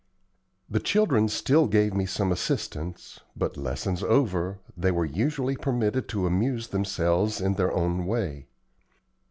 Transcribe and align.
The 0.67 0.79
children 0.79 1.27
still 1.29 1.67
gave 1.67 1.93
me 1.93 2.07
some 2.07 2.31
assistance, 2.31 3.19
but, 3.35 3.55
lessons 3.55 4.01
over, 4.01 4.57
they 4.75 4.89
were 4.89 5.05
usually 5.05 5.55
permitted 5.55 6.09
to 6.09 6.25
amuse 6.25 6.69
themselves 6.69 7.39
in 7.39 7.53
their 7.53 7.71
own 7.71 8.07
way. 8.07 8.47